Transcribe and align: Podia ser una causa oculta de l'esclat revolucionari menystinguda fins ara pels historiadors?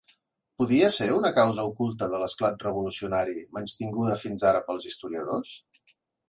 Podia 0.61 0.87
ser 0.93 1.09
una 1.17 1.29
causa 1.35 1.65
oculta 1.71 2.07
de 2.13 2.21
l'esclat 2.23 2.65
revolucionari 2.69 3.37
menystinguda 3.59 4.17
fins 4.25 4.47
ara 4.53 4.63
pels 4.71 4.89
historiadors? 4.93 5.55